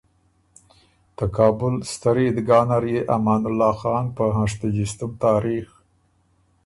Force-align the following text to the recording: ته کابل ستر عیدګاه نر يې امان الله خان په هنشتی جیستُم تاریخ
ته 1.15 1.23
کابل 1.37 1.73
ستر 1.91 2.15
عیدګاه 2.23 2.65
نر 2.69 2.83
يې 2.93 2.99
امان 3.15 3.41
الله 3.49 3.73
خان 3.79 4.05
په 4.17 4.23
هنشتی 4.35 4.69
جیستُم 4.75 5.11
تاریخ 5.23 5.67